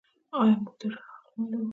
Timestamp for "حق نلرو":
1.13-1.67